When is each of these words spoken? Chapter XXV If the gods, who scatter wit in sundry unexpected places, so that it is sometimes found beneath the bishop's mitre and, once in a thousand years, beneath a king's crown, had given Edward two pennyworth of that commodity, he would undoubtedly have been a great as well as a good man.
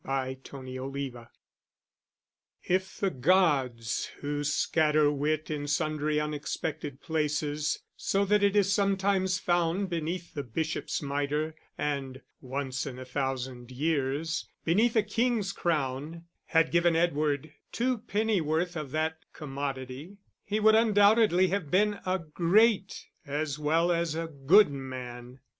Chapter 0.03 0.57
XXV 0.57 1.27
If 2.63 2.97
the 2.97 3.11
gods, 3.11 4.07
who 4.21 4.43
scatter 4.43 5.11
wit 5.11 5.51
in 5.51 5.67
sundry 5.67 6.19
unexpected 6.19 7.01
places, 7.01 7.83
so 7.95 8.25
that 8.25 8.41
it 8.41 8.55
is 8.55 8.73
sometimes 8.73 9.37
found 9.37 9.91
beneath 9.91 10.33
the 10.33 10.41
bishop's 10.41 11.03
mitre 11.03 11.53
and, 11.77 12.21
once 12.41 12.87
in 12.87 12.97
a 12.97 13.05
thousand 13.05 13.69
years, 13.69 14.49
beneath 14.65 14.95
a 14.95 15.03
king's 15.03 15.51
crown, 15.53 16.23
had 16.45 16.71
given 16.71 16.95
Edward 16.95 17.53
two 17.71 17.99
pennyworth 17.99 18.75
of 18.75 18.89
that 18.89 19.19
commodity, 19.33 20.17
he 20.43 20.59
would 20.59 20.73
undoubtedly 20.73 21.49
have 21.49 21.69
been 21.69 21.99
a 22.07 22.17
great 22.17 23.05
as 23.27 23.59
well 23.59 23.91
as 23.91 24.15
a 24.15 24.25
good 24.47 24.71
man. 24.71 25.37